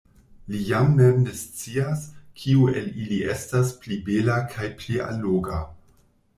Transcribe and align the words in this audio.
Li 0.51 0.61
jam 0.69 0.87
mem 0.99 1.19
ne 1.25 1.33
scias, 1.41 2.07
kiu 2.41 2.65
el 2.81 2.89
ili 3.03 3.21
estas 3.35 3.77
pli 3.83 4.01
bela 4.11 4.41
kaj 4.57 4.75
pli 4.81 5.01
alloga. 5.13 5.65